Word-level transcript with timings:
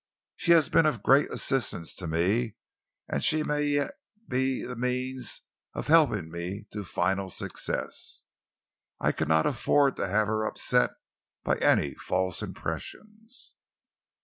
She 0.35 0.53
has 0.53 0.67
been 0.67 0.87
of 0.87 1.03
great 1.03 1.29
assistance 1.31 1.93
to 1.97 2.07
me, 2.07 2.55
and 3.07 3.23
she 3.23 3.43
may 3.43 3.61
yet 3.65 3.99
be 4.27 4.63
the 4.63 4.75
means 4.75 5.43
of 5.75 5.85
helping 5.85 6.31
me 6.31 6.65
to 6.73 6.83
final 6.83 7.29
success. 7.29 8.23
I 8.99 9.11
cannot 9.11 9.45
afford 9.45 9.95
to 9.97 10.07
have 10.07 10.25
her 10.25 10.43
upset 10.43 10.95
by 11.43 11.57
any 11.57 11.93
false 11.93 12.41
impressions." 12.41 13.53